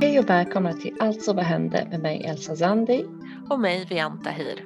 [0.00, 3.04] Hej och välkomna till Alltså vad hände med mig Elsa Zandi.
[3.50, 4.64] Och mig Vianta Hir.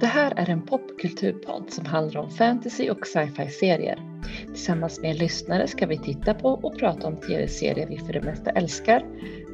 [0.00, 4.22] Det här är en popkulturpodd som handlar om fantasy och sci-fi serier.
[4.46, 8.50] Tillsammans med lyssnare ska vi titta på och prata om tv-serier vi för det mesta
[8.50, 9.04] älskar,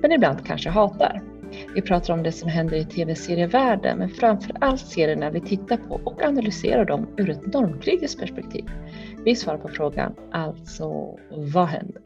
[0.02, 1.22] men ibland kanske hatar.
[1.74, 6.00] Vi pratar om det som händer i tv-serievärlden, men framför allt serierna vi tittar på
[6.04, 8.64] och analyserar dem ur ett normkritiskt perspektiv.
[9.24, 12.00] Vi svarar på frågan, alltså vad hände?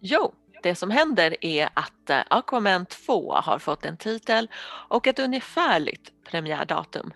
[0.00, 4.48] Jo, det som händer är att eh, Aquaman 2 har fått en titel
[4.88, 7.12] och ett ungefärligt premiärdatum.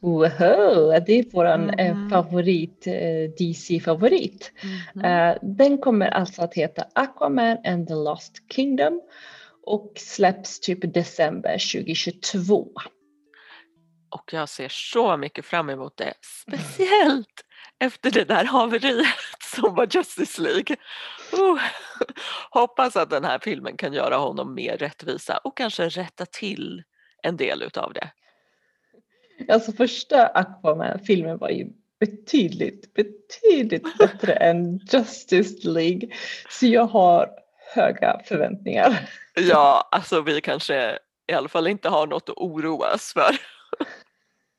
[0.00, 0.28] Wow,
[1.06, 2.10] det är vår eh, mm.
[2.10, 4.52] favorit, eh, DC-favorit.
[4.94, 5.38] Mm.
[5.42, 9.00] Den kommer alltså att heta Aquaman and the Lost Kingdom
[9.66, 12.68] och släpps typ december 2022.
[14.10, 17.44] Och jag ser så mycket fram emot det, speciellt
[17.82, 19.06] efter det där haveriet
[19.56, 20.76] som var Justice League.
[21.34, 21.60] Uh,
[22.50, 26.82] hoppas att den här filmen kan göra honom mer rättvisa och kanske rätta till
[27.22, 28.10] en del utav det.
[29.52, 31.66] Alltså första Aquaman-filmen var ju
[32.00, 36.08] betydligt, betydligt bättre än Justice League.
[36.48, 37.30] Så jag har
[37.74, 39.10] höga förväntningar.
[39.34, 43.36] Ja, alltså vi kanske i alla fall inte har något att oroas för.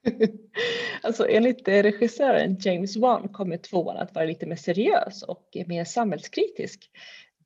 [1.01, 6.89] alltså enligt regissören James Wan kommer tvåan att vara lite mer seriös och mer samhällskritisk.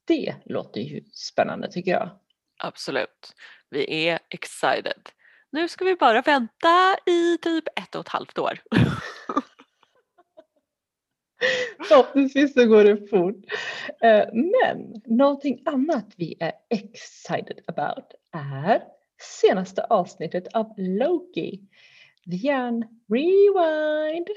[0.05, 2.09] Det låter ju spännande tycker jag.
[2.57, 3.33] Absolut.
[3.69, 5.09] Vi är excited.
[5.51, 8.59] Nu ska vi bara vänta i typ ett och ett halvt år.
[11.87, 13.45] Förhoppningsvis så går det fort.
[14.01, 18.83] Eh, men någonting annat vi är excited about är
[19.21, 21.61] senaste avsnittet av Loki.
[22.29, 24.27] Dian Rewind.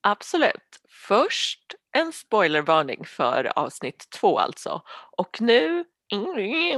[0.00, 0.80] Absolut.
[0.88, 4.82] Först en spoilervarning för avsnitt två alltså.
[5.16, 5.84] Och nu...
[6.14, 6.76] Okej,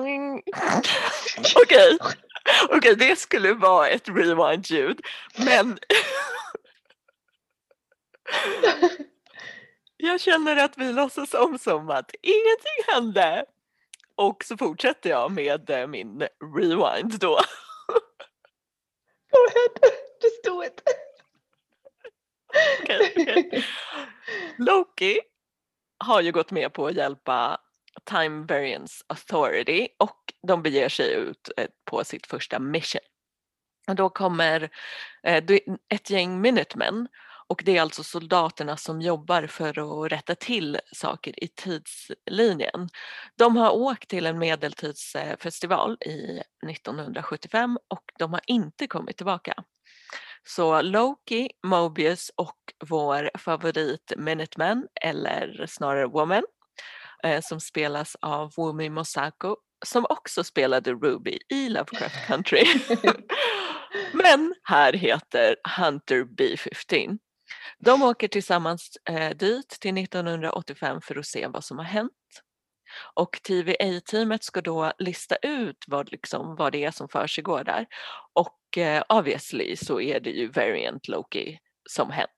[1.59, 1.98] okay.
[2.77, 5.00] okay, det skulle vara ett rewind-ljud.
[5.47, 5.78] Men
[9.97, 13.44] jag känner att vi låtsas om som att ingenting hände.
[14.15, 17.41] Och så fortsätter jag med eh, min rewind då.
[19.31, 20.82] Go ahead, just do it.
[22.82, 23.62] okay, okay.
[24.59, 25.21] Loki
[25.99, 27.60] har ju gått med på att hjälpa
[28.04, 33.00] Time Variance Authority och de beger sig ut eh, på sitt första mission.
[33.88, 34.71] Och då kommer
[35.22, 35.44] eh,
[35.88, 37.09] ett gäng Minutemen
[37.49, 42.88] och det är alltså soldaterna som jobbar för att rätta till saker i tidslinjen.
[43.37, 49.65] De har åkt till en medeltidsfestival i 1975 och de har inte kommit tillbaka.
[50.49, 52.59] Så Loki, Mobius och
[52.89, 56.43] vår favorit Minuteman, eller snarare Woman,
[57.23, 59.56] eh, som spelas av Wumi Mosako,
[59.87, 62.65] som också spelade Ruby i Lovecraft Country.
[64.12, 67.19] Men här heter Hunter B15.
[67.79, 72.12] De åker tillsammans eh, dit till 1985 för att se vad som har hänt.
[73.15, 77.87] Och TVA-teamet ska då lista ut vad, liksom, vad det är som försiggår där.
[78.33, 81.59] Och eh, obviously så är det ju Variant Loki
[81.91, 82.31] som hänt.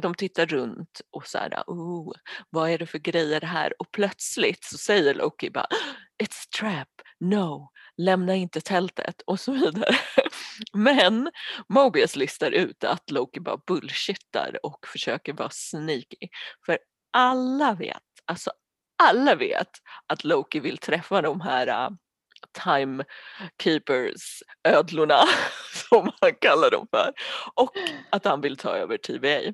[0.00, 2.12] De tittar runt och så här, oh,
[2.50, 3.74] vad är det för grejer här?
[3.78, 5.66] Och plötsligt så säger Loki bara
[6.22, 6.88] It's a trap,
[7.20, 9.96] no, lämna inte tältet och så vidare.
[10.72, 11.30] Men
[11.68, 16.28] Mobius listar ut att Loki bara bullshittar och försöker vara sneaky.
[16.66, 16.78] För
[17.12, 18.52] alla vet, alltså
[19.00, 19.70] alla vet
[20.06, 21.96] att Loki vill träffa de här uh,
[22.64, 25.20] timekeepers, ödlorna
[25.88, 27.12] som han kallar dem för
[27.54, 27.72] och
[28.10, 29.52] att han vill ta över TVA.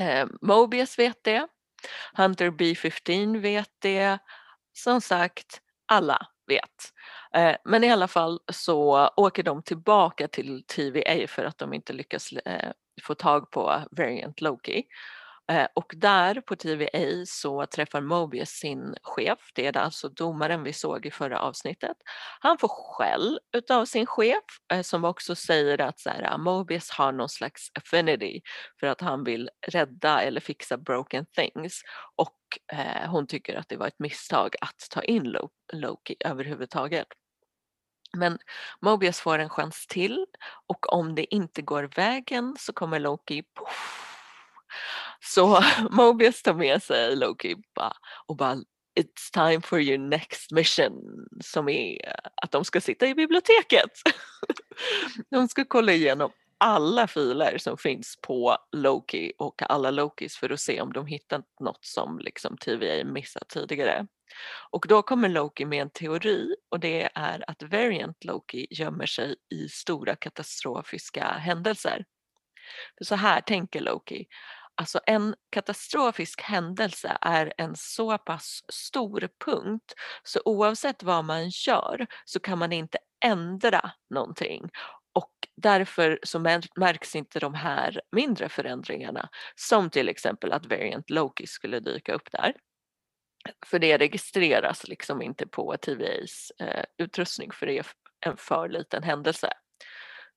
[0.00, 1.46] Eh, Mobius vet det,
[2.16, 4.18] Hunter B15 vet det,
[4.72, 6.92] som sagt alla vet.
[7.34, 11.92] Eh, men i alla fall så åker de tillbaka till TVA för att de inte
[11.92, 12.70] lyckas eh,
[13.02, 14.84] få tag på Variant Loki.
[15.52, 20.72] Eh, och där på TVA så träffar Mobius sin chef, det är alltså domaren vi
[20.72, 21.96] såg i förra avsnittet.
[22.40, 26.90] Han får skäll utav sin chef eh, som också säger att så här, ah, Mobius
[26.90, 28.40] har någon slags affinity
[28.80, 31.82] för att han vill rädda eller fixa broken things
[32.16, 32.38] och
[32.72, 35.36] eh, hon tycker att det var ett misstag att ta in
[35.72, 37.06] Loki överhuvudtaget.
[38.16, 38.38] Men
[38.80, 40.26] Mobius får en chans till
[40.66, 44.12] och om det inte går vägen så kommer Loki poff,
[45.24, 47.56] så Mobius tar med sig Loki
[48.26, 48.56] och bara
[49.00, 50.92] It's time for your next mission
[51.44, 53.90] som är eh, att de ska sitta i biblioteket.
[55.30, 60.60] De ska kolla igenom alla filer som finns på Loki och alla Lokis för att
[60.60, 64.06] se om de hittat något som liksom TVA missat tidigare.
[64.70, 69.36] Och då kommer Loki med en teori och det är att Variant Loki gömmer sig
[69.54, 72.04] i stora katastrofiska händelser.
[72.98, 74.26] För så här tänker Loki,
[74.82, 82.06] Alltså en katastrofisk händelse är en så pass stor punkt så oavsett vad man gör
[82.24, 84.70] så kan man inte ändra någonting
[85.12, 86.38] och därför så
[86.76, 92.32] märks inte de här mindre förändringarna som till exempel att Variant Loki skulle dyka upp
[92.32, 92.54] där.
[93.66, 97.86] För det registreras liksom inte på TVAs eh, utrustning för det är
[98.26, 99.52] en för liten händelse.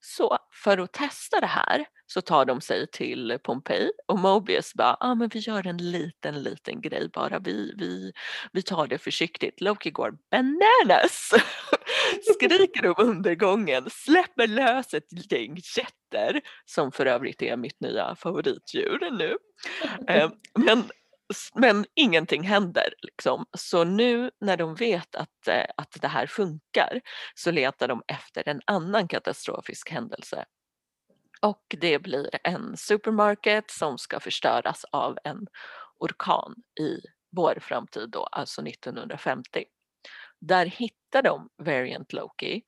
[0.00, 4.96] Så för att testa det här så tar de sig till Pompeji och Mobius bara,
[5.00, 8.12] ja ah, men vi gör en liten, liten grej bara, vi, vi,
[8.52, 9.60] vi tar det försiktigt.
[9.60, 11.30] Loki går bananas!
[12.34, 19.10] Skriker om undergången, släpper lös ett gäng jätter som för övrigt är mitt nya favoritdjur
[19.10, 19.36] nu.
[20.08, 20.84] Eh, men
[21.54, 22.94] men ingenting händer.
[23.02, 23.46] Liksom.
[23.58, 27.00] Så nu när de vet att, eh, att det här funkar
[27.34, 30.44] så letar de efter en annan katastrofisk händelse.
[31.42, 35.46] Och det blir en supermarket som ska förstöras av en
[35.98, 37.00] orkan i
[37.36, 39.64] vår framtid då, alltså 1950.
[40.40, 42.62] Där hittar de Variant Loki,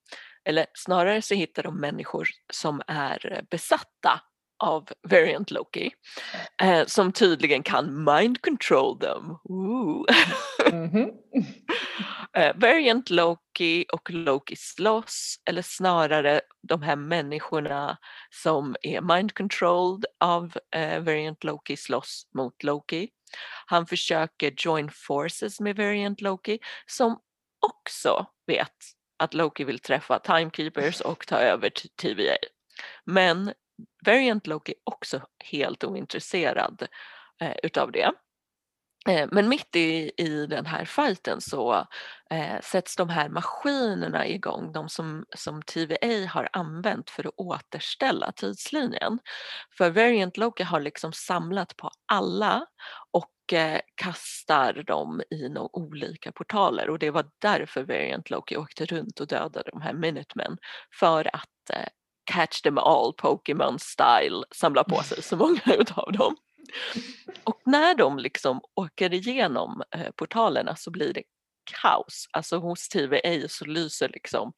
[0.44, 4.20] eller snarare så hittar de människor som är besatta
[4.58, 5.90] av Variant Loki
[6.62, 9.36] eh, som tydligen kan mind control them.
[10.70, 11.10] Mm -hmm.
[12.36, 17.98] eh, Variant Loki och Loki slåss eller snarare de här människorna
[18.30, 23.08] som är mind controlled av eh, Variant Loki slåss mot Loki.
[23.66, 27.18] Han försöker join forces med Variant Loki som
[27.66, 28.76] också vet
[29.18, 32.36] att Loki vill träffa Timekeepers och ta över TVA.
[33.04, 33.52] Men
[34.06, 36.86] Variant Loki också helt ointresserad
[37.40, 38.12] eh, utav det.
[39.08, 41.86] Eh, men mitt i, i den här fighten så
[42.30, 48.32] eh, sätts de här maskinerna igång, de som, som TVA har använt för att återställa
[48.32, 49.18] tidslinjen.
[49.78, 52.66] För Variant Loki har liksom samlat på alla
[53.10, 58.86] och eh, kastar dem i några olika portaler och det var därför Variant Loki åkte
[58.86, 60.58] runt och dödade de här Minutemen
[61.00, 61.88] för att eh,
[62.28, 66.36] catch them all Pokémon style samla på sig så många utav dem.
[67.44, 71.22] Och när de liksom åker igenom eh, portalerna så blir det
[71.82, 72.28] kaos.
[72.32, 74.52] Alltså hos TVA så lyser liksom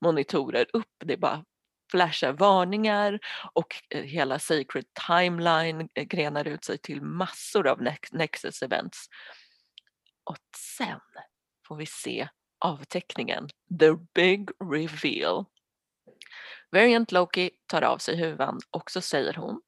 [0.00, 1.44] monitorer upp, det bara
[1.90, 3.20] flashar varningar
[3.52, 7.82] och eh, hela Sacred Timeline eh, grenar ut sig till massor av
[8.12, 9.06] Nexus events.
[10.24, 10.38] Och
[10.76, 11.00] sen
[11.68, 12.28] får vi se
[12.58, 13.48] avteckningen,
[13.80, 15.44] the big reveal.
[16.76, 19.60] Variant Loki tar av sig huvan och så säger hon,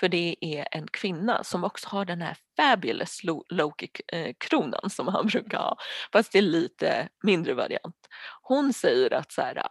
[0.00, 5.26] för det är en kvinna som också har den här fabulous Loki-kronan eh, som han
[5.32, 5.76] brukar ha,
[6.12, 7.96] fast det är lite mindre variant.
[8.42, 9.62] Hon säger att så här,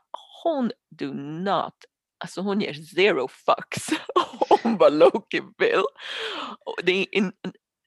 [0.43, 1.75] hon do not
[2.23, 3.87] Alltså hon ger zero fucks
[4.63, 5.83] om vad Loki vill.
[6.83, 7.31] Det är in,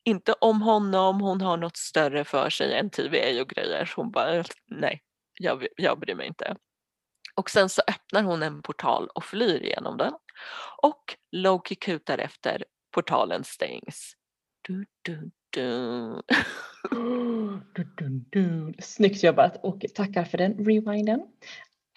[0.05, 3.93] inte om honom, hon har något större för sig än TVA och grejer.
[3.97, 5.03] Hon bara, nej,
[5.41, 6.57] jag, jag bryr mig inte.
[7.35, 10.13] Och sen så öppnar hon en portal och flyr igenom den.
[10.83, 14.17] Och Loki kutar efter, portalen stängs.
[14.63, 16.23] Du, du, du.
[17.75, 18.75] du, du, du.
[18.79, 21.21] Snyggt jobbat och tackar för den rewinden.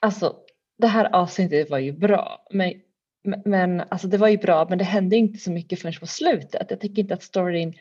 [0.02, 0.36] Alltså
[0.78, 2.74] det här avsnittet var ju bra men,
[3.46, 6.68] men alltså det var ju bra men det hände inte så mycket förrän på slutet.
[6.70, 7.74] Jag tycker inte att storyn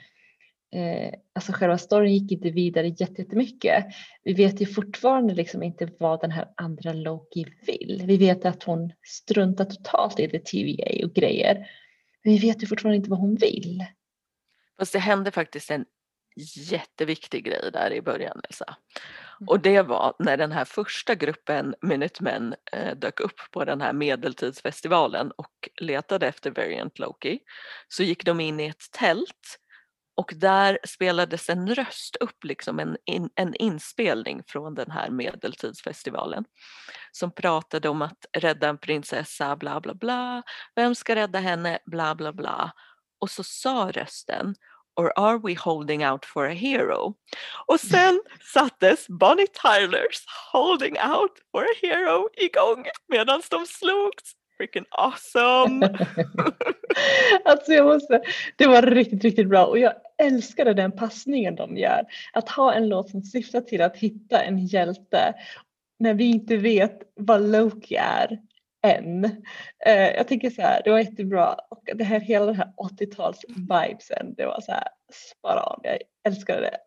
[0.75, 3.87] eh, alltså själva storyn gick inte vidare jättemycket.
[4.25, 8.03] Vi vet ju fortfarande liksom inte vad den här andra Loki vill.
[8.07, 11.55] Vi vet att hon struntar totalt i the TVA och grejer.
[12.25, 13.85] Men vi vet ju fortfarande inte vad hon vill.
[14.79, 15.85] Fast det hände faktiskt en
[16.57, 18.77] jätteviktig grej där i början Elsa.
[19.41, 19.49] Mm.
[19.49, 23.93] Och det var när den här första gruppen Minutemen eh, dök upp på den här
[23.93, 27.39] medeltidsfestivalen och letade efter Variant Loki
[27.89, 29.59] så gick de in i ett tält
[30.17, 36.45] och där spelades en röst upp, liksom en, in, en inspelning från den här medeltidsfestivalen
[37.13, 40.43] som pratade om att rädda en prinsessa, bla bla bla,
[40.75, 42.73] vem ska rädda henne, bla bla bla.
[43.21, 44.55] Och så sa rösten
[44.97, 47.15] or are we holding out for a hero?
[47.67, 48.21] Och sen
[48.53, 55.87] sattes Bonnie Tylers Holding out for a hero igång medan de slogs freaking awesome!
[57.45, 58.23] alltså jag måste,
[58.57, 59.93] det var riktigt, riktigt bra och jag
[60.23, 62.05] älskade den passningen de gör.
[62.33, 65.35] Att ha en låt som syftar till att hitta en hjälte
[65.99, 68.41] när vi inte vet vad Loki är
[68.83, 69.25] än.
[69.87, 73.45] Eh, jag tänker så här, det var jättebra och det här hela den här 80-tals
[73.49, 75.81] vibesen, det var så här spara on.
[75.83, 76.79] Jag älskade det.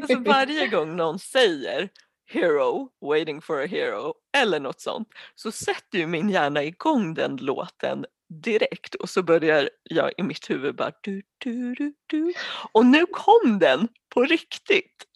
[0.00, 1.88] Alltså varje gång någon säger
[2.30, 7.36] Hero, Waiting for a Hero eller något sånt så sätter ju min hjärna igång den
[7.36, 8.04] låten
[8.40, 12.32] direkt och så börjar jag i mitt huvud bara du, du, du, du.
[12.72, 15.06] Och nu kom den på riktigt.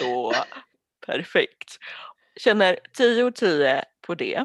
[0.00, 0.32] Så
[1.06, 1.78] perfekt.
[2.36, 4.44] Känner 10 och 10 på det.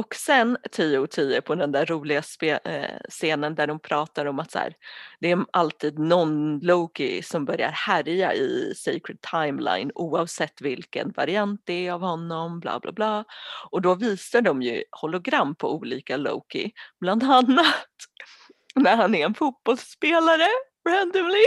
[0.00, 2.22] Och sen 10 och 10 på den där roliga
[2.64, 4.74] eh, scenen där de pratar om att så här,
[5.20, 11.86] det är alltid någon Loki som börjar härja i Sacred Timeline oavsett vilken variant det
[11.86, 13.24] är av honom, bla bla bla.
[13.70, 17.74] Och då visar de ju hologram på olika Loki, bland annat
[18.74, 20.48] när han är en fotbollsspelare
[20.88, 21.46] randomly.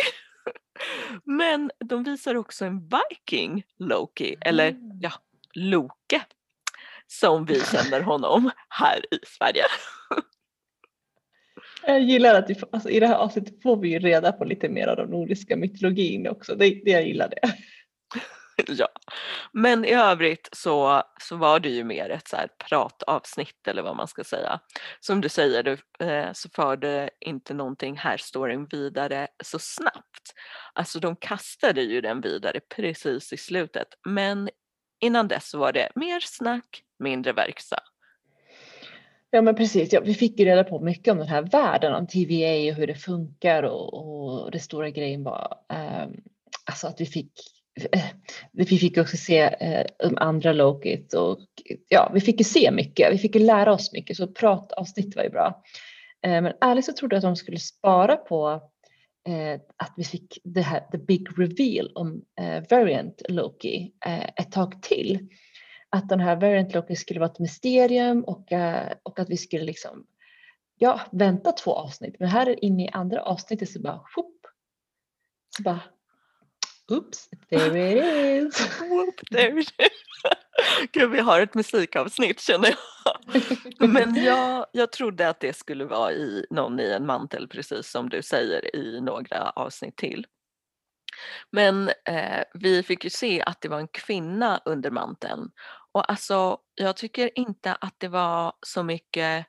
[1.23, 4.99] Men de visar också en Viking Loki, eller mm.
[5.01, 5.11] ja,
[5.53, 6.21] Loke
[7.07, 9.65] som vi känner honom här i Sverige.
[11.85, 14.69] Jag gillar att vi, alltså, i det här avsnittet får vi ju reda på lite
[14.69, 16.55] mer av den nordiska mytologin också.
[16.55, 17.53] Det, det jag gillar det.
[18.67, 18.87] ja,
[19.51, 23.95] men i övrigt så, så var det ju mer ett så här pratavsnitt eller vad
[23.95, 24.59] man ska säga.
[24.99, 30.33] Som du säger du, eh, så förde inte någonting här storyn vidare så snabbt.
[30.73, 34.49] Alltså de kastade ju den vidare precis i slutet men
[34.99, 37.83] innan dess var det mer snack, mindre verkstad.
[39.31, 42.07] Ja men precis, ja, vi fick ju reda på mycket om den här världen, om
[42.07, 46.07] TVA och hur det funkar och, och det stora grejen var eh,
[46.65, 47.31] alltså att vi fick
[47.91, 48.03] eh,
[48.51, 51.39] vi fick också se eh, de andra Lokit och
[51.87, 53.13] ja, vi fick ju se mycket.
[53.13, 55.63] Vi fick ju lära oss mycket så pratavsnitt var ju bra.
[56.25, 58.49] Eh, men ärligt så trodde jag att de skulle spara på
[59.27, 64.51] eh, att vi fick det här the big reveal om eh, variant Loki eh, ett
[64.51, 65.29] tag till
[65.93, 69.63] att den här variant loki skulle vara ett mysterium och, uh, och att vi skulle
[69.63, 70.05] liksom
[70.77, 72.15] ja, vänta två avsnitt.
[72.19, 74.47] Men här är inne i andra avsnittet så bara whoop,
[75.57, 75.79] så bara
[76.91, 78.03] oops, there it
[78.47, 78.79] is.
[78.89, 79.91] whoop, there it is.
[80.91, 83.41] Gud, vi har ett musikavsnitt känner jag.
[83.89, 88.09] Men jag, jag trodde att det skulle vara i någon i en mantel precis som
[88.09, 90.25] du säger i några avsnitt till.
[91.51, 95.51] Men eh, vi fick ju se att det var en kvinna under manteln
[95.93, 99.45] och alltså, jag tycker inte att det var så mycket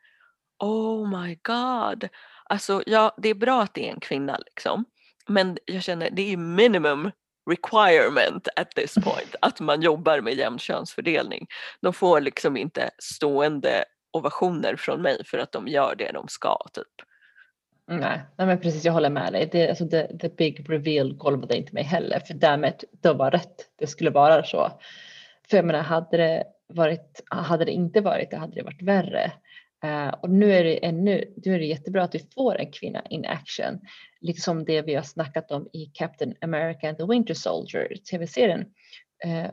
[0.59, 2.09] Oh my god.
[2.45, 4.85] Alltså, ja, det är bra att det är en kvinna liksom.
[5.29, 7.11] Men jag känner det är minimum
[7.51, 11.47] requirement at this point att man jobbar med jämn könsfördelning.
[11.81, 16.59] De får liksom inte stående ovationer från mig för att de gör det de ska
[16.73, 17.07] typ.
[17.87, 19.49] Nej, nej men precis jag håller med dig.
[19.53, 23.69] Det, alltså the, the big reveal golvade inte mig heller för därmed det var rätt.
[23.79, 24.81] Det skulle vara så.
[25.51, 29.33] För jag menar, hade det, varit, hade det inte varit det hade det varit värre.
[29.85, 33.03] Uh, och nu är det ännu, nu är det jättebra att vi får en kvinna
[33.11, 33.81] in action.
[34.21, 38.61] Liksom det vi har snackat om i Captain America and the Winter Soldier, tv-serien.
[39.27, 39.47] Uh,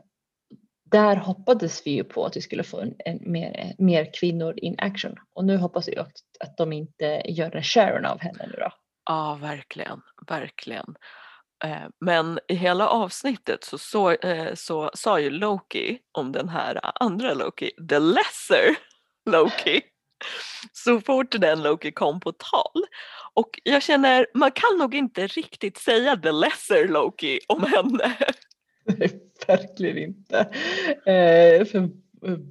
[0.84, 4.74] där hoppades vi ju på att vi skulle få en, en mer, mer, kvinnor in
[4.78, 8.56] action och nu hoppas vi att, att de inte gör en Sharon av henne nu
[8.58, 8.72] då.
[9.04, 10.94] Ja, verkligen, verkligen.
[11.64, 16.74] Eh, men i hela avsnittet så, så, eh, så sa ju Loki om den här
[16.74, 18.76] eh, andra Loki, the lesser
[19.30, 19.80] Loki,
[20.72, 22.84] så fort den Loki kom på tal.
[23.34, 28.16] Och jag känner, man kan nog inte riktigt säga the lesser Loki om henne.
[28.84, 30.38] Nej, verkligen inte.
[31.06, 32.01] Eh, för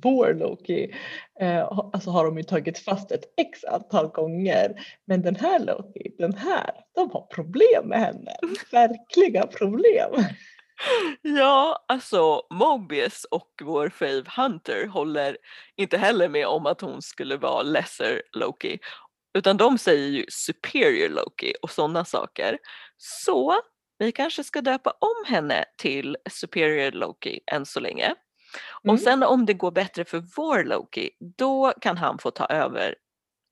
[0.01, 0.95] vår Loki
[1.39, 4.81] eh, alltså har de ju tagit fast ett x antal gånger.
[5.07, 8.31] Men den här Loki, den här, de har problem med henne.
[8.71, 10.25] Verkliga problem.
[11.21, 15.37] Ja, alltså Mobius och vår fave Hunter håller
[15.75, 18.79] inte heller med om att hon skulle vara lesser Loki.
[19.37, 22.57] Utan de säger ju superior Loki och sådana saker.
[22.97, 23.53] Så
[23.97, 28.15] vi kanske ska döpa om henne till superior Loki än så länge.
[28.83, 28.93] Mm.
[28.93, 32.95] Och sen om det går bättre för vår Loki, då kan han få ta över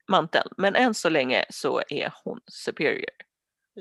[0.07, 0.49] manteln.
[0.57, 3.09] Men än så länge så är hon superior.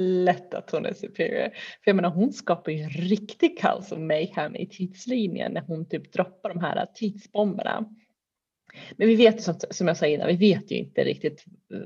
[0.00, 1.50] Lätt att hon är superior.
[1.84, 6.12] För jag menar hon skapar ju riktig kaos och mayhem i tidslinjen när hon typ
[6.12, 7.84] droppar de här tidsbomberna.
[8.96, 11.44] Men vi vet som, som jag sa innan, vi vet ju inte riktigt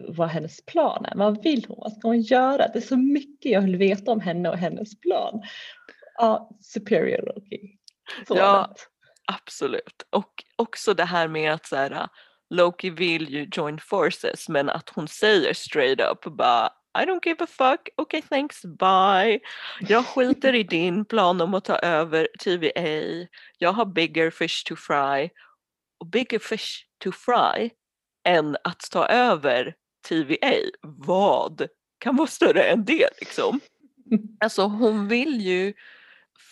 [0.08, 1.16] vad hennes plan är.
[1.16, 1.78] Vad vill hon?
[1.80, 2.68] Vad ska hon göra?
[2.68, 5.42] Det är så mycket jag vill veta om henne och hennes plan.
[6.18, 7.78] Ja, superior Loki.
[8.28, 8.91] Så ja, lätt.
[9.36, 10.02] Absolut.
[10.10, 12.08] Och också det här med att så här,
[12.50, 17.44] Loki vill ju join forces men att hon säger straight up bara I don't give
[17.44, 19.40] a fuck, okay thanks, bye.
[19.80, 23.28] Jag skiter i din plan om att ta över TVA.
[23.58, 25.30] Jag har bigger fish to fry.
[26.00, 27.70] Och bigger fish to fry,
[28.24, 29.74] än att ta över
[30.08, 30.70] TVA.
[30.82, 33.60] Vad kan vara större än det liksom?
[34.40, 35.74] Alltså hon vill ju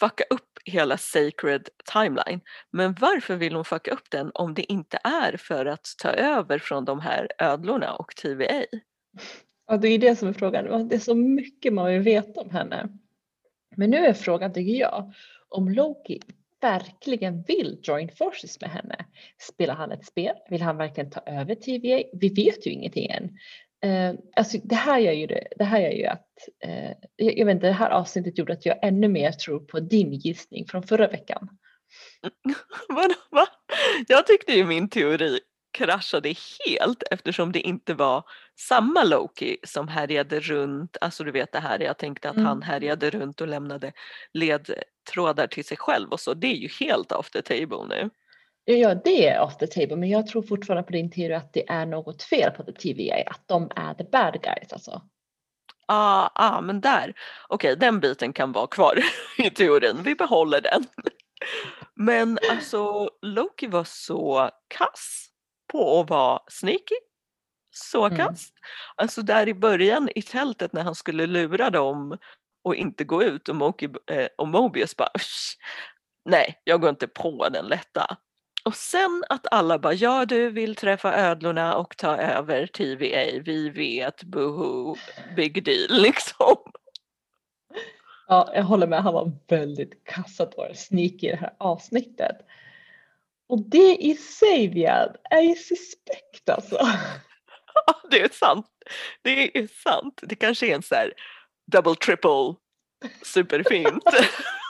[0.00, 2.40] fucka upp hela Sacred Timeline.
[2.70, 6.58] Men varför vill hon fucka upp den om det inte är för att ta över
[6.58, 8.64] från de här ödlorna och TVA?
[9.66, 10.88] Ja, det är det som är frågan.
[10.88, 12.88] Det är så mycket man vill veta om henne.
[13.76, 15.12] Men nu är frågan, tycker jag,
[15.48, 16.20] om Loki
[16.60, 19.04] verkligen vill join forces med henne.
[19.38, 20.34] Spelar han ett spel?
[20.48, 22.02] Vill han verkligen ta över TVA?
[22.12, 23.38] Vi vet ju ingenting än.
[23.86, 26.26] Uh, alltså det här gör ju, det, det här gör ju att,
[27.16, 30.12] jag, jag, vet inte, det här avsnittet gjorde att jag ännu mer tror på din
[30.12, 31.48] gissning från förra veckan.
[32.88, 33.46] Vadå, va?
[34.08, 35.40] Jag tyckte ju min teori
[35.72, 36.34] kraschade
[36.68, 38.24] helt eftersom det inte var
[38.58, 42.46] samma Loki som härjade runt, alltså du vet det här jag tänkte att mm.
[42.46, 43.92] han härjade runt och lämnade
[44.32, 48.10] ledtrådar till sig själv och så, det är ju helt off the table nu.
[48.78, 51.70] Ja, det är off the table, men jag tror fortfarande på din teori att det
[51.70, 55.02] är något fel på the TVA, att de är the bad guys alltså.
[55.86, 57.14] Ah, ah men där,
[57.48, 58.98] okej okay, den biten kan vara kvar
[59.38, 60.84] i teorin, vi behåller den.
[61.94, 65.26] Men alltså Loki var så kass
[65.72, 66.94] på att vara sneaky.
[67.70, 68.16] Så mm.
[68.16, 68.54] kast.
[68.96, 72.18] Alltså där i början i tältet när han skulle lura dem
[72.64, 75.10] och inte gå ut och, Moki, eh, och Mobius bara
[76.24, 78.16] nej jag går inte på den lätta.
[78.64, 83.70] Och sen att alla bara ja du vill träffa ödlorna och ta över TVA, vi
[83.70, 84.96] vet, boho,
[85.36, 86.56] big deal liksom.
[88.28, 89.02] Ja, jag håller med.
[89.02, 92.36] Han var väldigt kass att vara sneaky i det här avsnittet.
[93.48, 96.78] Och det i sig Viad är ju suspekt alltså.
[97.86, 98.66] Ja, det är sant.
[99.22, 100.20] Det är sant.
[100.22, 101.12] Det kanske är en så här
[101.72, 102.54] double triple
[103.22, 104.04] superfint.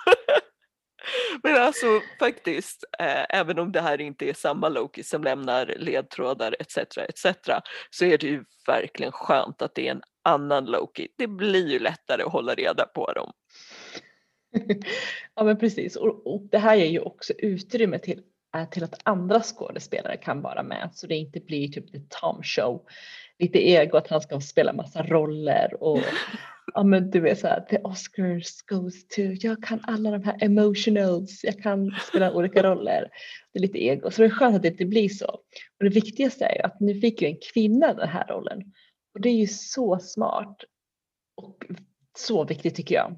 [1.43, 1.87] Men alltså
[2.19, 6.77] faktiskt, eh, även om det här inte är samma Loki som lämnar ledtrådar etc.
[6.99, 7.27] etc.
[7.91, 11.09] så är det ju verkligen skönt att det är en annan Loki.
[11.19, 13.33] Det blir ju lättare att hålla reda på dem.
[15.35, 18.23] ja men precis och, och det här ger ju också utrymme till
[18.57, 22.43] eh, till att andra skådespelare kan vara med så det inte blir typ the Tom
[22.43, 22.87] show.
[23.41, 25.99] Lite ego att han ska spela massa roller och
[26.75, 31.45] ja men du vet såhär the Oscars goes to, jag kan alla de här emotionals,
[31.45, 33.09] jag kan spela olika roller.
[33.53, 35.27] Det är lite ego så det är skönt att det inte blir så.
[35.27, 38.63] Och det viktigaste är ju att nu fick ju en kvinna den här rollen
[39.15, 40.65] och det är ju så smart
[41.37, 41.65] och
[42.19, 43.17] så viktigt tycker jag.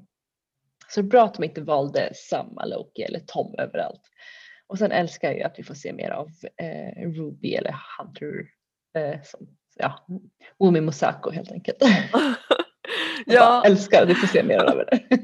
[0.89, 4.01] Så bra att de inte valde samma Loki eller Tom överallt.
[4.67, 8.47] Och sen älskar jag ju att vi får se mer av eh, Ruby eller Hunter,
[8.95, 10.05] eh, som, ja,
[10.59, 11.77] Wumi Musako helt enkelt.
[13.25, 13.63] ja.
[13.65, 14.99] älskar att vi får se mer av det.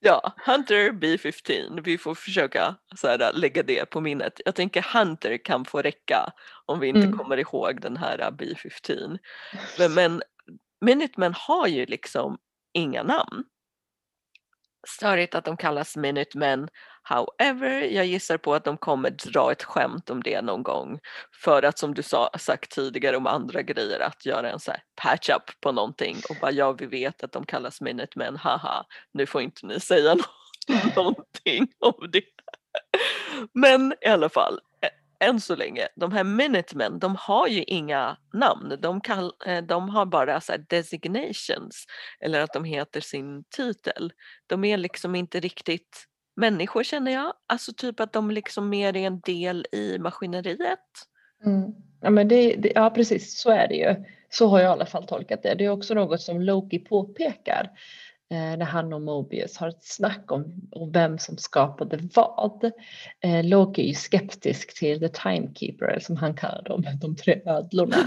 [0.00, 4.40] ja, Hunter B15, vi får försöka så här, lägga det på minnet.
[4.44, 6.32] Jag tänker Hunter kan få räcka
[6.66, 7.18] om vi inte mm.
[7.18, 9.18] kommer ihåg den här B15.
[9.78, 10.22] Men, men
[10.80, 12.38] Minutemen har ju liksom
[12.72, 13.44] inga namn.
[14.88, 16.68] Störigt att de kallas Minutemen
[17.08, 20.98] However, jag gissar på att de kommer dra ett skämt om det någon gång
[21.42, 24.82] för att som du sa, sagt tidigare om andra grejer att göra en så här
[25.02, 29.42] patch-up på någonting och bara ja vi vet att de kallas Minutemen, haha nu får
[29.42, 30.16] inte ni säga
[30.96, 32.24] någonting om det.
[33.52, 34.60] Men i alla fall,
[35.20, 38.76] än så länge, de här Minutemen, de har ju inga namn.
[38.80, 41.86] De, kall, eh, de har bara så designations
[42.20, 44.12] eller att de heter sin titel.
[44.46, 47.32] De är liksom inte riktigt människor känner jag.
[47.46, 50.78] Alltså typ att de liksom mer är en del i maskineriet.
[51.44, 51.74] Mm.
[52.00, 54.04] Ja, men det, det, ja precis så är det ju.
[54.30, 55.54] Så har jag i alla fall tolkat det.
[55.54, 57.70] Det är också något som Loki påpekar
[58.30, 62.64] eh, när han och Mobius har ett snack om, om vem som skapade vad.
[63.20, 67.96] Eh, Loki är ju skeptisk till The Timekeeper som han kallar dem, de tre ödlorna.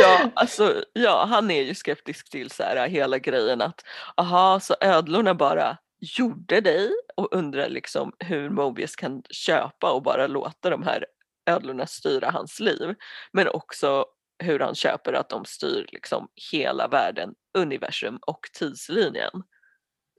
[0.00, 3.84] Ja, alltså, ja, han är ju skeptisk till så här, hela grejen att
[4.16, 10.26] aha, så ödlorna bara gjorde dig och undrar liksom hur Mobius kan köpa och bara
[10.26, 11.06] låta de här
[11.46, 12.94] ödlorna styra hans liv.
[13.32, 14.04] Men också
[14.38, 19.42] hur han köper att de styr liksom hela världen, universum och tidslinjen.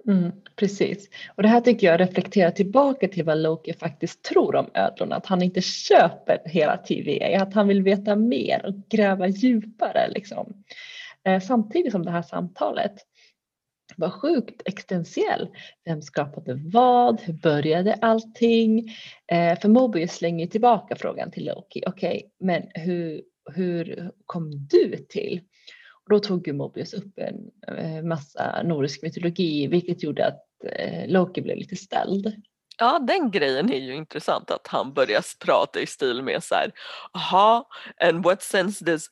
[0.08, 1.10] Mm, precis.
[1.36, 5.16] Och det här tycker jag reflekterar tillbaka till vad Loki faktiskt tror om ödlorna.
[5.16, 10.10] Att han inte köper hela TVA, att han vill veta mer och gräva djupare.
[10.10, 10.64] Liksom.
[11.24, 12.94] Eh, samtidigt som det här samtalet
[13.96, 15.48] var sjukt existentiell.
[15.86, 17.22] Vem skapade vad?
[17.22, 18.96] Hur började allting?
[19.32, 21.84] Eh, för Mobius slänger tillbaka frågan till Loki.
[21.88, 23.22] Okej, okay, men hur,
[23.56, 25.42] hur kom du till?
[26.08, 31.08] Och då tog ju Mobius upp en eh, massa nordisk mytologi vilket gjorde att eh,
[31.08, 32.34] Loki blev lite ställd.
[32.78, 36.72] Ja, den grejen är ju intressant att han börjar prata i stil med så här,
[37.14, 37.68] aha,
[38.02, 39.10] and what sense does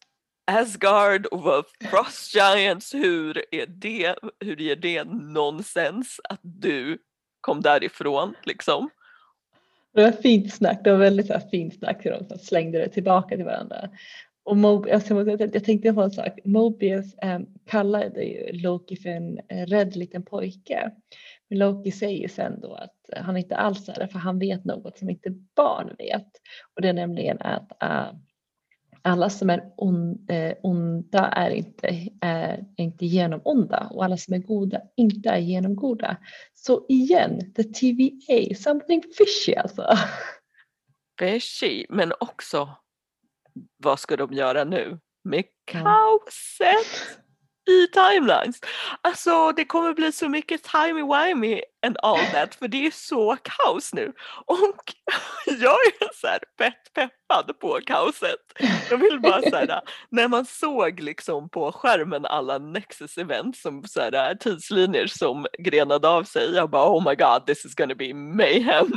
[0.47, 6.97] Asgard of Frost Giants, hur är det, hur ger det nonsens att du
[7.41, 8.89] kom därifrån liksom?
[9.93, 12.89] Det var fint snack, det var väldigt så här, fint snack dem som slängde det
[12.89, 13.89] tillbaka till varandra.
[14.45, 19.09] Och Mobius, alltså, jag tänkte på en sak, Mobius ehm, um, kallade ju Loki för
[19.09, 20.91] en rädd liten pojke.
[21.49, 24.97] Men Loki säger sen då att han inte alls är det för han vet något
[24.97, 26.27] som inte barn vet.
[26.75, 28.19] Och det är nämligen att uh,
[29.01, 34.33] alla som är on, eh, onda är inte, är inte genom onda och alla som
[34.33, 36.17] är goda inte är genom goda.
[36.53, 39.97] Så igen, the TVA, something fishy alltså.
[41.19, 42.69] Fishy, men också
[43.83, 47.19] vad ska de göra nu med kaoset?
[47.69, 48.59] i timelines.
[49.01, 53.93] Alltså det kommer bli så mycket timey-wimey and all that för det är så kaos
[53.93, 54.13] nu.
[54.45, 54.93] Och
[55.45, 58.39] jag är så här fett peppad på kaoset.
[58.89, 64.01] Jag vill bara här, när man såg liksom på skärmen alla Nexus event som så
[64.01, 66.55] här, tidslinjer som grenade av sig.
[66.55, 68.91] Jag bara oh my god this is gonna be mayhem.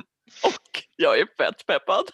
[0.44, 2.04] Och jag är fett peppad.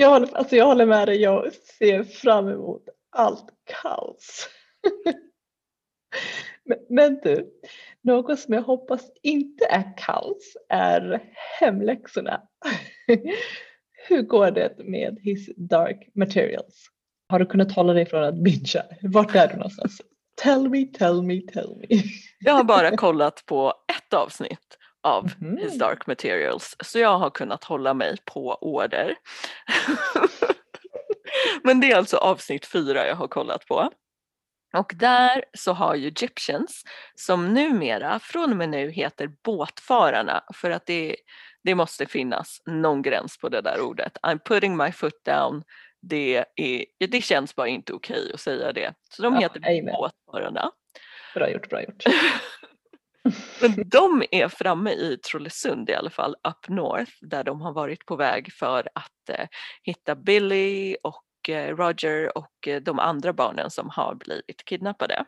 [0.00, 3.46] Jag håller, alltså jag håller med dig, jag ser fram emot allt
[3.82, 4.48] kaos.
[6.64, 7.50] men, men du,
[8.02, 11.22] något som jag hoppas inte är kaos är
[11.60, 12.42] hemläxorna.
[14.08, 16.86] Hur går det med His Dark Materials?
[17.28, 18.84] Har du kunnat hålla dig från att bingea?
[19.02, 20.02] Vart är du någonstans?
[20.42, 22.02] Tell me, tell me, tell me.
[22.38, 25.56] Jag har bara kollat på ett avsnitt av mm.
[25.56, 29.14] His Dark Materials så jag har kunnat hålla mig på order.
[31.62, 33.90] Men det är alltså avsnitt fyra jag har kollat på.
[34.76, 36.84] Och där så har ju Egyptians,
[37.14, 41.16] som numera från och med nu heter båtfararna för att det,
[41.64, 44.18] det måste finnas någon gräns på det där ordet.
[44.22, 45.62] I'm putting my foot down.
[46.00, 48.94] Det, är, det känns bara inte okej okay att säga det.
[49.10, 49.94] Så de ja, heter amen.
[49.94, 50.70] båtfararna.
[51.34, 52.02] Bra gjort, bra gjort.
[53.60, 58.06] Men de är framme i Trollesund i alla fall, up north, där de har varit
[58.06, 59.46] på väg för att eh,
[59.82, 65.24] hitta Billy och Eh, Roger och eh, de andra barnen som har blivit kidnappade.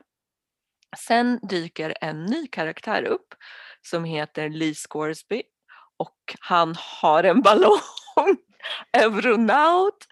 [0.98, 3.34] Sen dyker en ny karaktär upp
[3.82, 5.42] som heter Lee Scoresby
[5.96, 7.80] och han har en ballong.
[8.92, 10.06] Euronaut,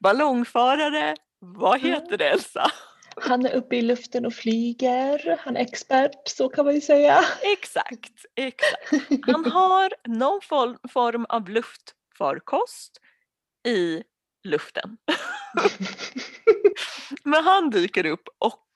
[0.00, 2.70] ballongfarare, vad heter det Elsa?
[3.16, 7.24] Han är uppe i luften och flyger, han är expert, så kan man ju säga.
[7.42, 8.92] Exakt, exakt.
[9.26, 10.40] Han har någon
[10.88, 13.00] form av luftfarkost
[13.66, 14.02] i
[14.44, 14.98] luften.
[17.24, 18.66] Men han dyker upp och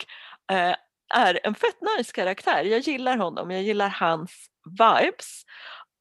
[0.53, 0.75] eh,
[1.15, 2.65] är en fett nice karaktär.
[2.65, 5.43] Jag gillar honom, jag gillar hans vibes.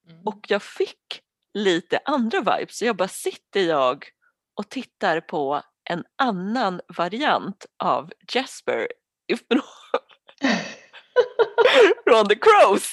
[0.10, 0.22] Mm.
[0.26, 1.22] Och jag fick
[1.54, 2.78] lite andra vibes.
[2.78, 4.06] Så jag bara sitter jag
[4.56, 8.88] och tittar på en annan variant av Jasper
[9.28, 9.62] ifrån
[12.04, 12.92] från The Crows.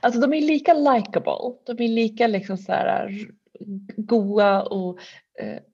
[0.00, 3.26] Alltså de är lika likable, de är lika liksom så här
[3.96, 4.98] goa och,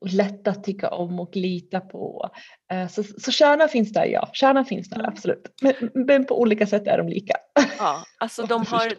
[0.00, 2.30] och lätta att tycka om och lita på.
[2.72, 4.30] Eh, så, så kärnan finns där, ja.
[4.32, 5.54] Kärnan finns där, absolut.
[5.62, 7.34] Men, men, på olika sätt är de lika.
[7.78, 8.92] Ja, alltså de har,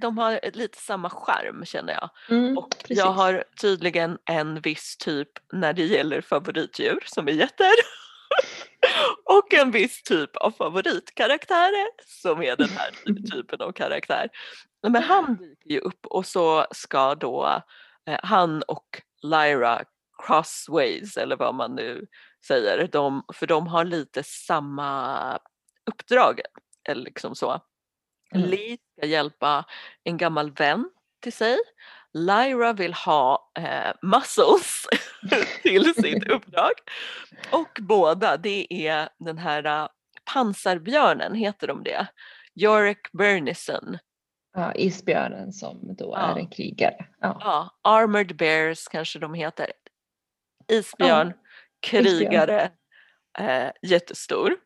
[0.00, 2.10] de har lite samma skärm känner jag.
[2.30, 2.98] Mm, och precis.
[2.98, 7.72] jag har tydligen en viss typ när det gäller favoritdjur som är getter.
[9.24, 12.90] och en viss typ av favoritkaraktärer som är den här
[13.32, 14.28] typen av karaktär.
[14.82, 17.62] Men han dyker ju upp och så ska då
[18.08, 19.82] Eh, han och Lyra
[20.26, 22.06] crossways eller vad man nu
[22.46, 25.38] säger, de, för de har lite samma
[25.90, 26.40] uppdrag.
[26.88, 27.60] Eller liksom så.
[28.34, 28.48] Mm.
[28.48, 29.64] Lee ska hjälpa
[30.04, 30.90] en gammal vän
[31.22, 31.56] till sig.
[32.12, 34.86] Lyra vill ha eh, muscles
[35.62, 36.72] till sitt uppdrag.
[37.50, 39.88] Och båda, det är den här
[40.34, 42.06] pansarbjörnen, heter de det?
[42.54, 43.98] Yorick Bernison
[44.54, 46.34] Ja, isbjörnen som då ja.
[46.34, 47.06] är en krigare.
[47.20, 47.36] Ja.
[47.40, 47.70] ja.
[47.82, 49.66] Armored Bears kanske de heter.
[50.68, 51.34] Isbjörn, ja.
[51.80, 52.70] krigare,
[53.38, 54.56] eh, jättestor.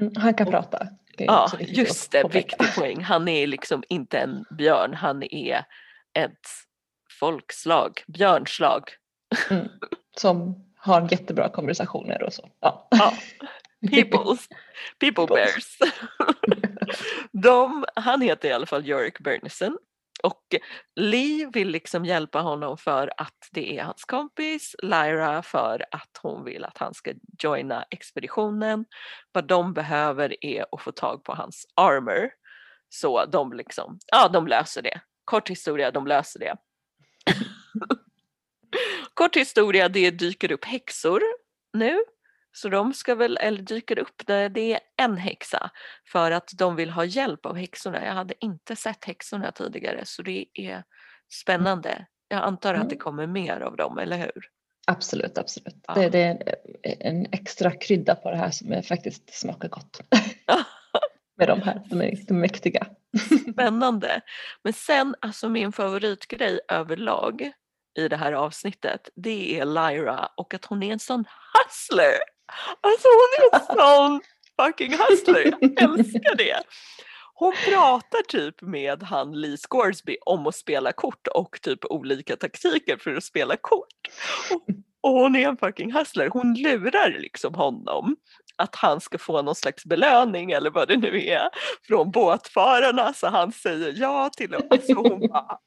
[0.00, 0.88] Mm, han kan och, prata.
[1.18, 3.02] Ja, just det, viktig poäng.
[3.02, 5.64] Han är liksom inte en björn, han är
[6.18, 6.46] ett
[7.20, 8.82] folkslag, björnslag.
[9.50, 9.68] Mm,
[10.16, 12.50] som har jättebra konversationer och så.
[12.60, 12.88] Ja.
[12.90, 13.14] ja.
[13.90, 14.48] Peoples,
[14.98, 15.78] people bears.
[17.32, 19.78] De, han heter i alla fall Yorick Bernison
[20.22, 20.42] och
[20.96, 26.44] Lee vill liksom hjälpa honom för att det är hans kompis, Lyra för att hon
[26.44, 28.84] vill att han ska joina expeditionen.
[29.32, 32.30] Vad de behöver är att få tag på hans armor
[32.88, 35.00] Så de liksom, ja de löser det.
[35.24, 36.56] Kort historia, de löser det.
[39.14, 41.22] Kort historia, det dyker upp häxor
[41.72, 41.98] nu.
[42.56, 45.70] Så de ska väl, eller dyker upp, det, det är en häxa
[46.12, 48.04] för att de vill ha hjälp av häxorna.
[48.04, 50.84] Jag hade inte sett häxorna tidigare så det är
[51.32, 52.06] spännande.
[52.28, 52.98] Jag antar att det Mm.
[52.98, 54.48] kommer mer av dem, eller hur?
[54.86, 55.74] Absolut, absolut.
[55.88, 55.94] Ja.
[55.94, 56.38] Det, det är
[56.82, 60.00] en, extra krydda på det här som faktiskt smakar gott.
[61.38, 62.86] Med de här, de är, de är mäktiga.
[63.52, 64.20] Spännande.
[64.64, 67.52] Men sen, alltså min favoritgrej överlag
[67.98, 72.35] i det här avsnittet, det är Lyra och att hon är en sån hustler.
[72.80, 74.20] Alltså hon är en sån
[74.60, 76.62] fucking hustler, jag älskar det.
[77.34, 82.96] Hon pratar typ med han Lee Scoresby om att spela kort och typ olika taktiker
[82.96, 84.08] för att spela kort.
[84.50, 84.64] Och,
[85.00, 86.28] och hon är en fucking hustler.
[86.28, 88.16] Hon lurar liksom honom
[88.56, 91.48] att han ska få någon slags belöning eller vad det nu är
[91.86, 94.62] från båtfararna så han säger ja till dem.
[94.70, 95.58] Alltså hon bara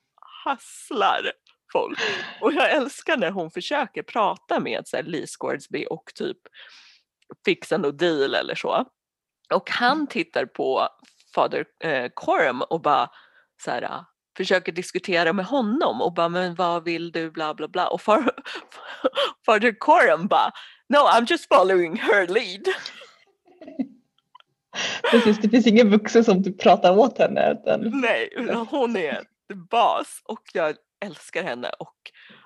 [0.46, 1.32] hasslar
[1.72, 2.00] folk.
[2.42, 6.38] Och jag älskar när hon försöker prata med så här, Lee Scoresby och typ
[7.46, 8.86] fixa någon deal eller så.
[9.54, 10.88] Och han tittar på
[11.36, 13.10] Fader eh, Coram och bara
[13.64, 14.06] så här,
[14.38, 18.32] försöker diskutera med honom och bara men vad vill du bla bla bla och far,
[19.46, 20.52] Fader Coram bara
[20.90, 22.64] no I'm just following her lead.
[25.12, 27.52] Precis, det finns ingen vuxen som typ pratar åt henne.
[27.52, 28.30] Utan, Nej,
[28.70, 29.24] hon är
[29.70, 31.96] boss och jag älskar henne och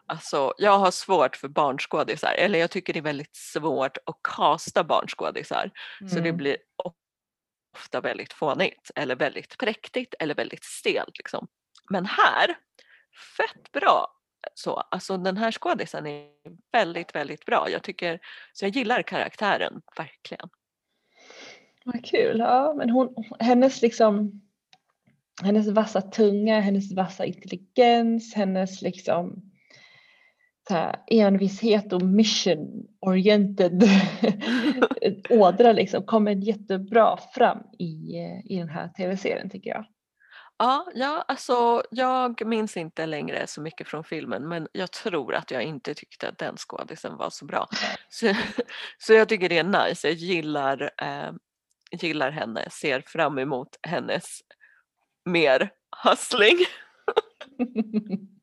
[0.05, 4.83] alltså jag har svårt för barnskådisar eller jag tycker det är väldigt svårt att kasta
[4.83, 6.37] barnskådisar så det Mm.
[6.37, 6.57] blir
[7.75, 11.47] ofta väldigt fånigt eller väldigt präktigt eller väldigt stelt liksom.
[11.89, 12.55] Men här,
[13.37, 14.07] fett bra.
[14.53, 16.29] Så, alltså den här skådisen är
[16.71, 17.69] väldigt, väldigt bra.
[17.69, 18.19] Jag tycker,
[18.53, 20.49] så jag gillar karaktären verkligen.
[21.85, 22.39] Vad kul.
[22.39, 24.41] Ja, men hon, hennes liksom
[25.41, 29.51] hennes vassa tunga, hennes vassa intelligens, hennes liksom
[30.69, 33.83] här, envishet och mission oriented
[35.29, 38.15] ådra liksom kommer jättebra fram i,
[38.45, 39.85] i den här tv-serien tycker jag.
[40.57, 45.51] Ja, ja, alltså jag minns inte längre så mycket från filmen men jag tror att
[45.51, 47.67] jag inte tyckte att den skådisen var så bra.
[48.09, 48.33] Så,
[48.97, 51.31] så jag tycker det är nice, jag gillar, eh,
[51.91, 54.39] gillar henne, ser fram emot hennes
[55.25, 55.69] mer
[56.03, 56.57] hustling.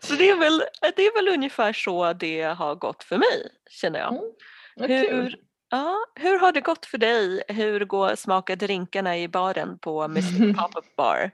[0.00, 0.62] Så det är, väl,
[0.96, 4.12] det är väl ungefär så det har gått för mig känner jag.
[4.12, 5.36] Mm, Hur,
[5.70, 7.42] ja, hur har det gått för dig?
[7.48, 11.30] Hur går smakar drinkarna i baren på Mr Pop-Up Bar?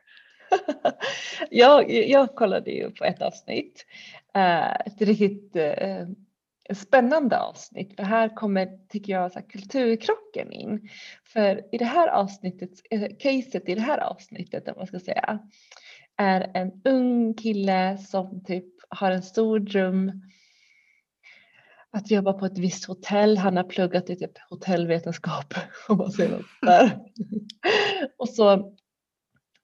[1.50, 3.86] jag, jag kollade ju på ett avsnitt,
[4.34, 6.06] eh, ett riktigt eh,
[6.74, 10.88] spännande avsnitt för här kommer, tycker jag, så kulturkrocken in.
[11.24, 15.38] För i det här avsnittet, eh, caset i det här avsnittet om man ska säga,
[16.16, 20.22] är en ung kille som typ har en stor dröm
[21.90, 23.38] att jobba på ett visst hotell.
[23.38, 25.54] Han har pluggat i typ hotellvetenskap
[25.88, 26.98] om man säger något där.
[28.18, 28.74] Och så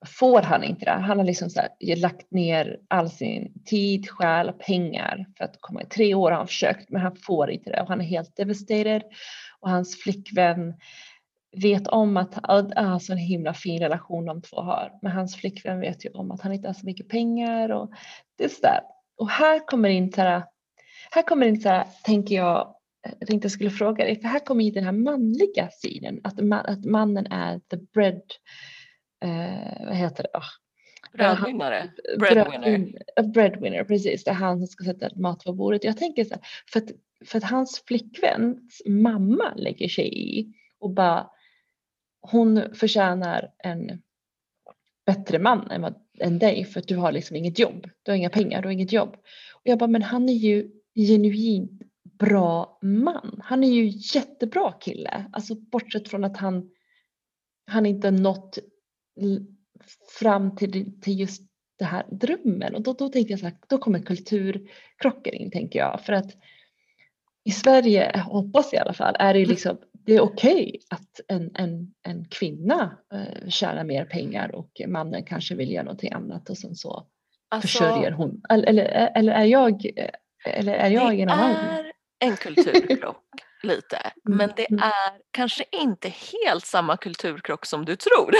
[0.06, 0.90] får han inte det.
[0.90, 5.56] Han har liksom så här, lagt ner all sin tid, själ och pengar för att
[5.60, 5.82] komma.
[5.82, 8.36] I tre år har han försökt men han får inte det och han är helt
[8.36, 9.02] devastated.
[9.60, 10.74] Och hans flickvän
[11.56, 14.92] vet om att, ah, alltså en himla fin relation de två har.
[15.02, 17.90] Men hans flickvän vet ju om att han inte har så mycket pengar och
[18.38, 18.80] det är sådär.
[19.16, 20.42] Och här kommer in så här,
[21.10, 22.74] här kommer in så här, tänker jag,
[23.18, 26.40] jag tänkte jag skulle fråga dig, för här kommer ju den här manliga sidan, att,
[26.40, 28.22] man, att mannen är the bread,
[29.20, 30.38] eh, vad heter det?
[30.38, 30.44] Oh,
[31.12, 31.90] Brödvinnare?
[32.18, 32.58] Breadwinner.
[32.58, 33.32] Breadwinner.
[33.32, 34.24] Breadwinner, precis.
[34.24, 35.84] Det är han som ska sätta mat på bordet.
[35.84, 36.90] Jag tänker så här, för att,
[37.24, 41.30] för att hans flickväns mamma lägger sig i och bara,
[42.20, 44.02] hon förtjänar en
[45.06, 47.90] bättre man än, vad, än dig för att du har liksom inget jobb.
[48.02, 49.16] Du har inga pengar, du har inget jobb.
[49.54, 51.82] Och jag bara, men han är ju genuint
[52.18, 53.40] bra man.
[53.44, 55.24] Han är ju jättebra kille.
[55.32, 56.70] Alltså bortsett från att han,
[57.66, 58.58] han inte nått
[60.18, 61.42] fram till, till just
[61.78, 62.74] det här drömmen.
[62.74, 66.00] Och då, då tänkte jag så här, då kommer kulturkrockar in tänker jag.
[66.00, 66.30] För att
[67.44, 71.20] i Sverige, hoppas jag i alla fall, är det ju liksom det är okej att
[71.28, 76.50] en, en, en kvinna eh, tjänar mer pengar och mannen kanske vill göra någonting annat
[76.50, 77.06] och sen så
[77.48, 78.42] Alltså, försörjer hon.
[78.48, 79.86] Eller, eller, eller är jag,
[80.44, 81.54] eller är jag det en annan?
[81.54, 83.24] är en kulturkrock
[83.64, 84.12] lite.
[84.24, 84.82] Men det mm.
[84.82, 88.34] är kanske inte helt samma kulturkrock som du tror.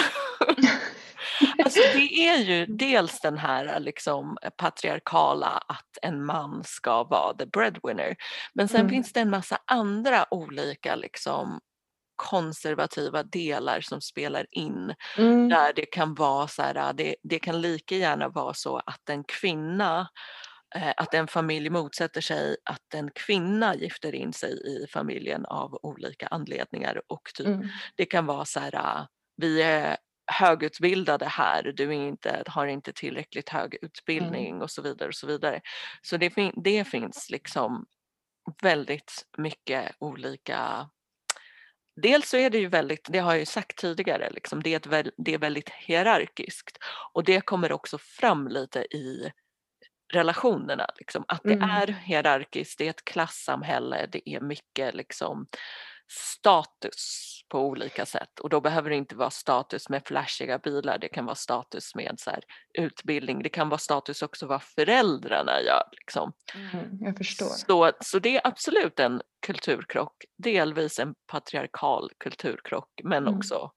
[1.65, 7.47] alltså det är ju dels den här liksom patriarkala att en man ska vara the
[7.47, 8.17] breadwinner.
[8.55, 8.91] Men sen Mm.
[8.91, 11.61] finns det en massa andra olika liksom
[12.17, 14.95] konservativa delar som spelar in.
[15.19, 15.49] Mm.
[15.49, 19.25] Där det kan vara så här, det, det kan lika gärna vara så att en
[19.25, 20.09] kvinna
[20.97, 26.27] att en familj motsätter sig att en kvinna gifter in sig i familjen av olika
[26.27, 27.69] anledningar och typ, Mm.
[27.97, 29.07] det kan vara så här,
[29.37, 29.97] vi är
[30.33, 35.27] högutbildade här, du är inte, har inte tillräckligt hög utbildning och så vidare och så
[35.27, 35.61] vidare.
[36.03, 37.87] Så det, fin- det finns liksom
[38.63, 40.89] väldigt mycket olika
[42.03, 44.95] Dels så är det ju väldigt, det har jag ju sagt tidigare, liksom, det, är
[44.95, 46.79] ett, det är väldigt hierarkiskt
[47.13, 49.33] och det kommer också fram lite i
[50.15, 50.87] relationerna.
[50.99, 51.71] Liksom, att det Mm.
[51.71, 55.47] är hierarkiskt, det är ett klassamhälle, det är mycket liksom,
[56.09, 61.09] status på olika sätt och då behöver det inte vara status med flashiga bilar, det
[61.09, 62.41] kan vara status med så här,
[62.79, 65.83] utbildning, det kan vara status också vad föräldrarna gör.
[65.93, 66.33] Liksom.
[66.55, 66.99] Mm.
[67.01, 67.47] Jag förstår.
[67.47, 73.37] Så, så det är absolut en kulturkrock, delvis en patriarkal kulturkrock men Mm.
[73.39, 73.71] också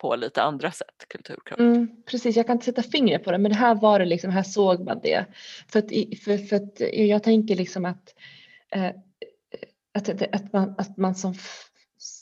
[0.00, 1.60] på lite andra sätt kulturkrock.
[1.60, 4.42] Mm, precis, jag kan inte sätta fingret på det, men här var det liksom, här
[4.42, 5.24] såg man det.
[5.68, 5.90] För att,
[6.24, 8.14] för, för att jag tänker liksom att,
[8.70, 8.90] eh,
[9.94, 11.34] att, att, att, man, att man som,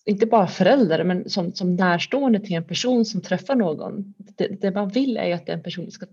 [0.07, 4.71] inte bara förälder, men som, som närstående till en person som träffar någon, det, det
[4.71, 6.07] man vill är ju att den personen ska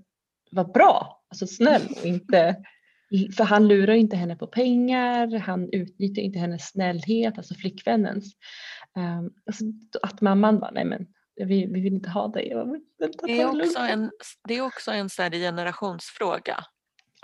[0.52, 2.56] vara bra, alltså snäll och inte
[3.38, 8.34] för han lurar inte henne på pengar, han utnyttjar inte hennes snällhet, alltså flickvännens.
[8.98, 9.64] Um, alltså,
[10.02, 12.52] att mamman bara, nej men vi, vi vill inte ha dig.
[12.54, 14.12] Bara, "Men vänta, ta Det är lugnt." också en,
[14.48, 16.64] det är också en så generationsfråga.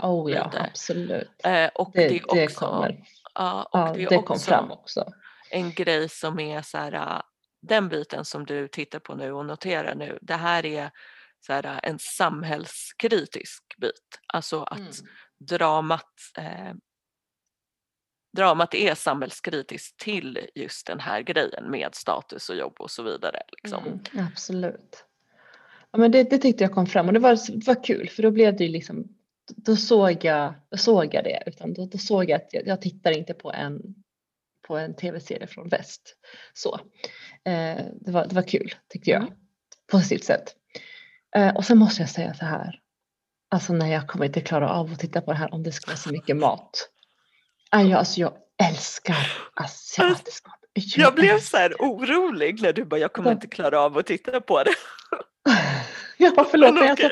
[0.04, 0.62] Oh ja, lite.
[0.64, 1.30] absolut.
[1.44, 3.04] Eh, och Det, det, är det också, kommer.
[3.36, 5.06] ja, och Ja, det det kom också fram också.
[5.52, 7.22] en grej som är så här, äh,
[7.62, 10.92] den biten som du tittar på nu och noterar nu, det här är
[11.46, 14.20] så här, äh, en samhällskritisk bit.
[14.34, 14.92] Alltså att Mm.
[15.40, 16.74] dramat, eh,
[18.32, 23.42] dramat är samhällskritiskt till just den här grejen med status och jobb och så vidare.
[23.64, 23.84] Liksom.
[23.88, 25.06] Mm, absolut.
[25.92, 28.24] Ja, men det, det tyckte jag kom fram och det var, det var kul för
[28.24, 29.08] då blev det ju liksom,
[29.56, 32.82] då såg jag, då såg jag det, utan då, då såg jag att jag, jag
[32.82, 33.82] tittar inte på en,
[34.68, 36.16] på en tv-serie från väst.
[36.54, 36.80] Så.
[37.44, 39.34] Eh, det, var, det var kul tyckte jag, Mm.
[39.92, 40.56] på sitt sätt.
[41.36, 42.80] Eh, och sen måste jag säga så här,
[43.50, 45.92] alltså när jag kommer inte klara av att titta på det här om det ska
[45.92, 46.90] vara så mycket mat.
[47.72, 48.34] Jag, alltså jag
[48.70, 50.56] älskar asiatisk mat.
[50.96, 53.34] Jag blev så här orolig när du bara, jag kommer Ja.
[53.34, 54.72] inte klara av att titta på det.
[56.18, 56.74] Ja, förlåt.
[56.74, 57.10] Men Men alltså,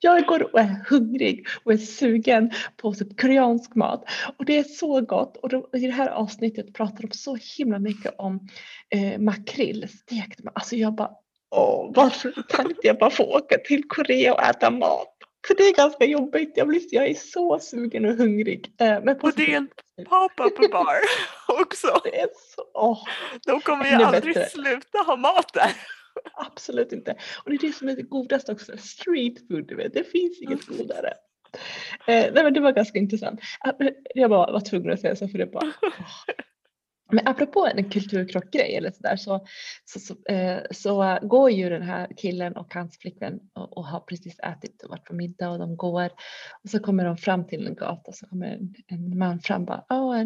[0.00, 4.04] jag går och är hungrig och är sugen på typ koreansk mat.
[4.38, 5.36] Och det är så gott.
[5.36, 8.48] Och då, i det här avsnittet pratar de så himla mycket om
[8.94, 10.40] eh, makrill, stekt.
[10.54, 11.10] Alltså jag bara,
[11.50, 15.16] åh, varför kan inte jag bara få åka till Korea och äta mat?
[15.46, 16.52] För det är ganska jobbigt.
[16.56, 18.74] Jag, blir, jag är så sugen och hungrig.
[18.80, 19.68] Eh, men på Och det är en
[20.08, 20.96] pop-up bar
[21.60, 22.00] också.
[22.04, 22.98] det är så, åh,
[23.46, 24.48] De kommer ju aldrig bättre.
[24.50, 25.72] sluta ha mat där.
[26.34, 27.14] absolut inte.
[27.44, 29.68] Och det är det som är det godaste också, street food.
[29.68, 29.94] Du vet.
[29.94, 31.08] Det finns inget godare.
[32.06, 33.40] Eh, nej, men det var ganska intressant.
[33.60, 33.72] Ah,
[34.14, 35.72] Jag bara var tvungen att säga så för det bara.
[35.82, 35.92] åh.
[37.12, 39.46] Men apropå en kulturkrockgrej eller sådär så,
[39.84, 44.00] så, så, eh, så går ju den här killen och hans flickvän och, och har
[44.00, 46.10] precis ätit och varit på middag och de går
[46.64, 49.84] och så kommer de fram till en gata så kommer en, en man fram bara
[49.88, 50.24] oh,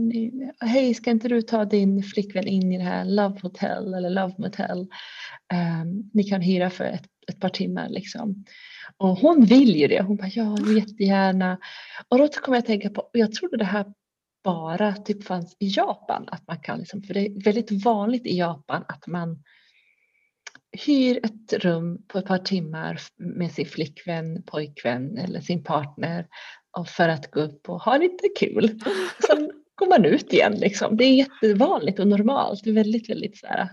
[0.60, 4.34] hej ska inte du ta din flickvän in i det här Love Hotel eller Love
[4.38, 4.86] Motel
[5.52, 8.44] Ehm, ni kan hyra för ett, ett par timmar liksom.
[8.96, 10.02] Och hon vill ju det.
[10.02, 11.58] Hon bara ja, jättegärna.
[12.08, 13.86] Och då kommer jag att tänka på, jag trodde det här
[14.44, 16.28] bara typ fanns i Japan.
[16.28, 19.42] Att man kan liksom, för det är väldigt vanligt i Japan att man
[20.86, 26.26] hyr ett rum på ett par timmar med sin flickvän, pojkvän eller sin partner
[26.86, 28.80] för att gå upp och ha lite kul.
[29.26, 30.96] Sen går man ut igen liksom.
[30.96, 32.66] Det är jättevanligt och normalt.
[32.66, 33.68] Väldigt, väldigt så här,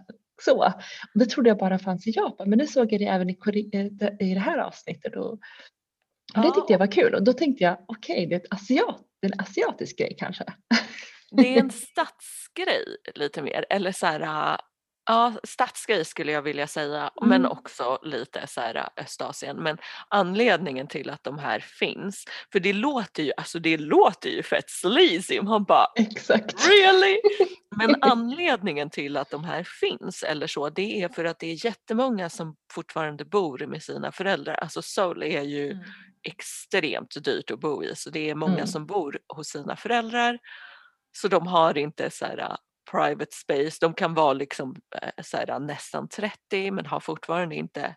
[0.46, 0.66] så.
[1.14, 3.38] Och det trodde jag bara fanns i Japan, men det såg jag det även i,
[4.20, 5.16] i det här avsnittet.
[5.16, 5.40] Och,
[6.36, 9.02] och det tyckte jag var kul och då tänkte jag okej, det är ett asiat,
[9.22, 10.44] en asiatisk grej kanske.
[11.38, 14.58] Det är en stadsgrej lite mer, eller så här,
[15.06, 17.52] ja stadsgrej skulle jag vilja säga, men Mm.
[17.52, 19.58] också lite så här Östasien.
[19.58, 19.78] Men
[20.10, 24.70] anledningen till att de här finns, för det låter ju, alltså det låter ju fett
[24.70, 26.68] sleazy, man bara Exakt.
[26.70, 27.20] Really?
[27.78, 31.66] Men anledningen till att de här finns eller så, det är för att det är
[31.66, 34.54] jättemånga som fortfarande bor med sina föräldrar.
[34.54, 35.78] Alltså Seoul är ju
[36.24, 38.68] extremt dyrt att bo i så det är många Mm.
[38.68, 40.40] som bor hos sina föräldrar.
[41.18, 42.56] Så de har inte så här, uh,
[42.92, 47.96] private space, de kan vara liksom eh, så här, nästan 30 men har fortfarande inte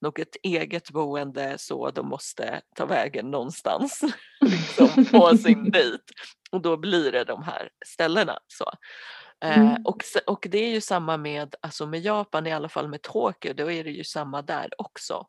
[0.00, 4.00] något eget boende så de måste ta vägen någonstans
[4.40, 6.04] liksom, på sin dejt.
[6.52, 8.38] Och då blir det de här ställena.
[8.46, 8.72] Så.
[9.44, 9.86] Eh, mm.
[9.86, 13.52] och, och det är ju samma med, alltså med Japan, i alla fall med Tokyo,
[13.54, 15.26] då är det ju samma där också.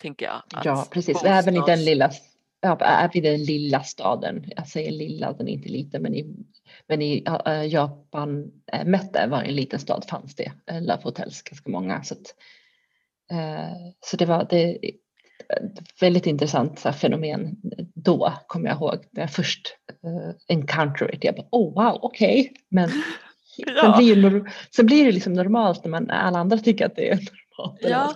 [0.00, 0.42] Tänker jag.
[0.64, 1.12] Ja, precis.
[1.12, 1.46] Bostads...
[1.46, 2.10] Även i den lilla,
[2.60, 6.26] ja, även i den lilla staden, jag säger lilla, den är inte liten, men i,
[6.86, 11.70] men i uh, Japan, äh, Mette var en liten stad, fanns det Love Hotels ganska
[11.70, 12.02] många.
[12.02, 12.34] Så, att,
[13.32, 14.78] uh, så det var det,
[16.00, 17.56] väldigt intressant så här, fenomen
[17.94, 21.24] då, kommer jag ihåg, när jag först uh, encounter it.
[21.24, 22.54] Jag bara, oh wow, okej, okay.
[22.68, 22.90] men
[23.56, 23.80] ja.
[23.80, 27.18] sen, blir, sen blir det liksom normalt när man, alla andra tycker att det är.
[27.80, 28.14] Ja.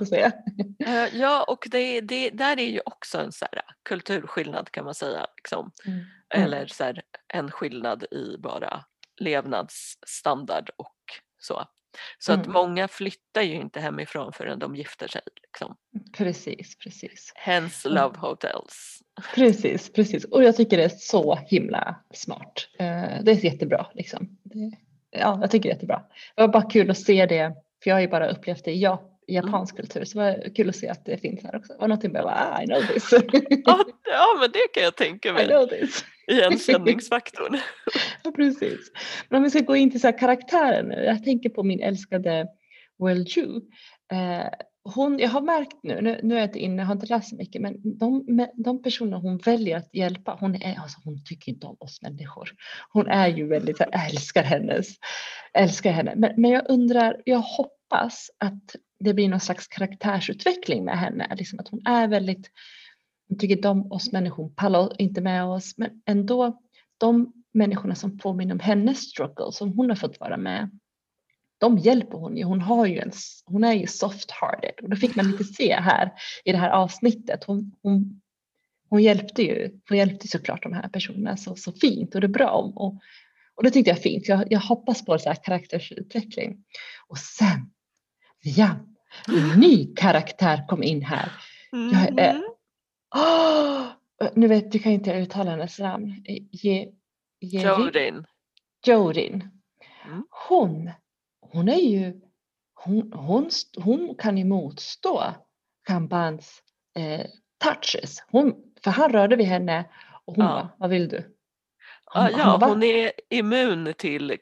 [0.87, 4.95] Uh, ja och det, det, där är ju också en så här, kulturskillnad kan man
[4.95, 5.27] säga.
[5.37, 5.71] Liksom.
[5.87, 5.99] Mm.
[5.99, 6.47] Mm.
[6.47, 8.85] Eller så här, en skillnad i bara
[9.21, 10.97] levnadsstandard och
[11.39, 11.65] så.
[12.19, 12.43] Så mm.
[12.43, 15.23] att många flyttar ju inte hemifrån förrän de gifter sig.
[15.43, 15.77] Liksom.
[16.17, 17.33] Precis, precis.
[17.35, 18.99] Hence love hotels.
[19.35, 20.25] Precis, precis.
[20.25, 22.69] Och jag tycker det är så himla smart.
[22.79, 24.39] Eh, det är jättebra liksom.
[25.11, 26.03] Ja, jag tycker det är jättebra.
[26.35, 28.81] Det var bara kul att se det, för jag har ju bara upplevt det i
[29.29, 29.81] japansk mm.
[29.83, 31.73] kultur så det var kul att se att det finns här också.
[31.73, 33.11] Det var någonting med ah, I know this.
[34.05, 35.45] ja, men det kan jag tänka mig.
[35.45, 36.05] I know this.
[36.27, 37.59] Igenkänningsfaktorn.
[38.23, 38.93] ja, precis.
[39.29, 41.05] Men om vi ska gå in till så karaktären nu.
[41.05, 42.47] Jag tänker på min älskade
[42.99, 43.57] Well Ju.
[44.13, 44.49] Eh,
[44.85, 47.29] hon, jag har märkt nu, nu, nu är jag inte inne, jag har inte läst
[47.29, 51.53] så mycket, men de, de personer hon väljer att hjälpa, hon, är, alltså, hon tycker
[51.53, 52.51] inte om oss människor.
[52.93, 54.89] Hon är ju väldigt, jag älskar hennes,
[55.55, 56.13] älskar henne.
[56.17, 57.82] Men, men jag undrar, jag hoppas
[58.39, 62.51] att det blir någon slags karaktärsutveckling med henne, liksom att hon är väldigt
[63.29, 66.61] hon tycker om oss människor, hon pallar inte med oss, men ändå
[66.99, 70.79] de människorna som påminner om hennes struggle som hon har fått vara med,
[71.59, 72.45] de hjälper hon ju.
[72.45, 73.13] Hon, har ju en,
[73.45, 76.13] hon är ju soft-hearted och det fick man lite se här
[76.45, 77.45] i det här avsnittet.
[77.45, 78.21] Hon, hon,
[78.89, 82.29] hon hjälpte ju hon hjälpte såklart de här personerna så, så fint och det är
[82.29, 82.73] bra.
[82.75, 82.99] Och,
[83.55, 84.29] och det tyckte jag är fint.
[84.29, 86.65] Jag, jag hoppas på så här karaktärsutveckling.
[87.09, 87.71] Och sen,
[88.43, 88.77] ja,
[89.29, 91.33] en ny karaktär kom in här.
[91.71, 92.43] Jag är mm.
[93.15, 93.87] Oh,
[94.35, 96.25] nu vet du kan inte uttala hennes namn.
[96.51, 96.89] Je,
[97.41, 98.27] Jorin.
[98.87, 99.51] Jorin.
[100.05, 100.27] Mm.
[100.49, 100.91] Hon,
[101.41, 102.21] hon är ju,
[102.75, 105.35] hon, hon, hon kan ju motstå
[105.87, 106.63] Kambans
[106.99, 107.27] eh,
[107.65, 108.25] touches.
[108.31, 109.85] Hon, för han rörde vid henne
[110.25, 110.51] och hon ja.
[110.51, 111.37] bara, vad vill du?
[112.05, 114.37] Hon, ja, hon, bara, hon är immun till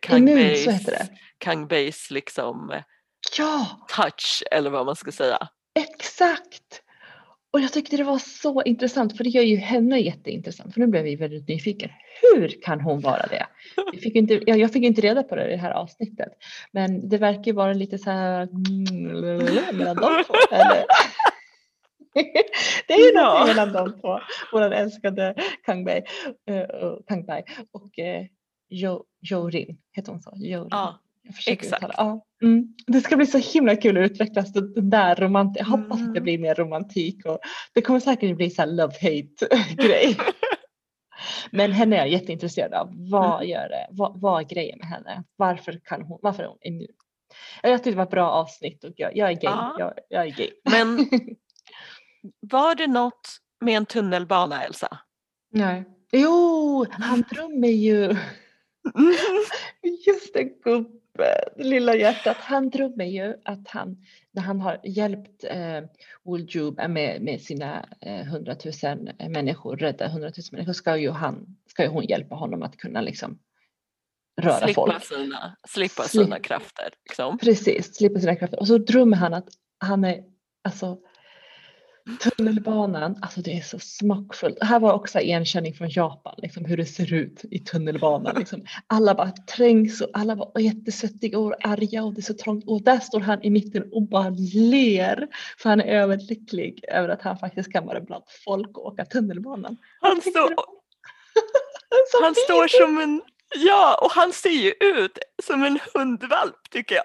[1.38, 2.72] Kang Bays, liksom
[3.38, 3.86] ja.
[3.96, 5.48] touch eller vad man ska säga.
[5.74, 6.82] Exakt!
[7.52, 10.86] Och jag tyckte det var så intressant för det gör ju henne jätteintressant för nu
[10.86, 11.90] blev vi väldigt nyfiken.
[12.20, 13.46] Hur kan hon vara det?
[13.92, 16.32] Jag fick inte, jag fick inte reda på det i det här avsnittet.
[16.72, 18.48] Men det verkar ju vara lite så här
[19.72, 20.34] mellan de två.
[20.50, 20.84] Eller?
[22.86, 24.20] det är ju någonting mellan de två.
[24.52, 26.02] Vår älskade Kang Bai,
[26.50, 27.42] uh, Bai
[27.72, 28.26] och uh,
[28.68, 30.32] jo, Jorin, heter hon så?
[30.36, 30.68] Jorin.
[30.70, 31.00] Ja.
[31.46, 31.84] Exakt.
[31.96, 32.24] Ja.
[32.42, 32.64] Mm.
[32.86, 35.60] Det ska bli så himla kul att utvecklas den där romantik.
[35.60, 36.22] Jag hoppas att det mm.
[36.22, 37.38] blir mer romantik och
[37.74, 40.16] det kommer säkert bli så love-hate grej.
[41.50, 42.88] Men henne är jag jätteintresserad av.
[43.10, 43.48] Vad mm.
[43.48, 43.86] gör det?
[43.90, 45.24] Vad, vad är grejen med henne?
[45.36, 46.86] Varför, kan hon, varför är hon immun?
[47.62, 49.40] Jag tyckte det var ett bra avsnitt och jag, jag är gay.
[49.42, 49.76] Ja.
[49.78, 50.50] Jag, jag, är gay.
[50.70, 50.98] Men
[52.40, 53.28] var det något
[53.60, 54.98] med en tunnelbana Elsa?
[55.52, 55.84] Nej.
[56.12, 58.04] Jo, han drömmer ju.
[58.04, 58.16] Mm.
[60.06, 60.99] Just det, gubb
[61.56, 63.96] lilla hjärtat, han drömmer ju att han,
[64.32, 65.80] när han har hjälpt eh,
[66.24, 71.82] Wuljub med, med sina eh, hundratusen eh, människor, rädda hundratusen människor, ska ju, han, ska
[71.82, 73.38] ju hon hjälpa honom att kunna liksom
[74.40, 75.04] röra slippa folk.
[75.04, 76.90] Sina, slippa sina krafter.
[77.08, 77.38] Liksom.
[77.38, 78.60] Precis, slippa sina krafter.
[78.60, 79.48] Och så drömmer han att
[79.78, 80.24] han är,
[80.64, 80.98] alltså
[82.18, 84.60] Tunnelbanan, alltså det är så smakfullt.
[84.60, 88.36] Det här var också igenkänning från Japan, liksom hur det ser ut i tunnelbanan.
[88.38, 88.64] Liksom.
[88.86, 92.64] Alla bara trängs och alla var jättesvettiga och arga och det är så trångt.
[92.66, 95.28] Och där står han i mitten och bara ler.
[95.58, 99.76] För han är överlycklig över att han faktiskt kan vara bland folk och åka tunnelbanan.
[100.00, 100.54] Han, står,
[102.22, 103.20] han står som en
[103.54, 107.04] Ja, och han ser ju ut som en hundvalp tycker jag.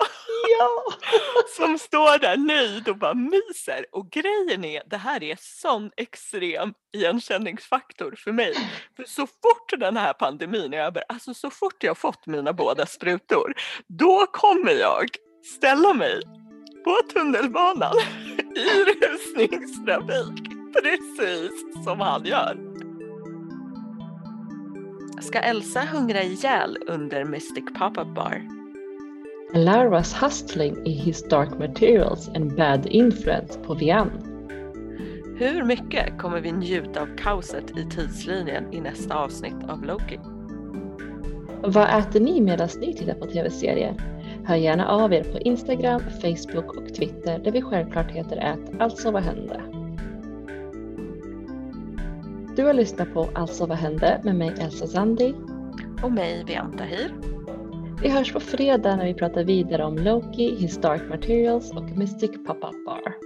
[0.60, 0.84] Ja.
[1.58, 3.86] Som står där nöjd och bara myser.
[3.92, 8.54] Och grejen är, det här är sån extrem igenkänningsfaktor för mig.
[8.96, 12.86] För så fort den här pandemin är över, alltså så fort jag fått mina båda
[12.86, 13.54] sprutor,
[13.88, 15.06] då kommer jag
[15.58, 16.22] ställa mig
[16.84, 17.96] på tunnelbanan
[18.56, 20.56] i rusningstrafik.
[20.82, 22.75] Precis som han gör.
[25.22, 28.42] Ska Elsa hungra ihjäl under Mystic Pop-Up Bar?
[29.54, 34.12] Laras hustling i his dark materials and bad influence på Vian.
[35.38, 40.20] Hur mycket kommer vi njuta av kaoset i tidslinjen i nästa avsnitt av Loki?
[41.64, 43.96] Vad äter ni medan ni tittar på tv-serier?
[44.46, 49.12] Hör gärna av er på Instagram, Facebook och Twitter där vi självklart heter ät Alltså
[49.12, 49.75] vad hände?
[52.56, 55.34] Du har lyssnat på Alltså vad hände med mig Elsa Zandi.
[56.04, 57.14] Och mig Vianta Hir.
[58.02, 62.86] Vi hörs på fredag när vi pratar vidare om Loki, Dark Materials och Mystic Pop-Up
[62.86, 63.25] Bar.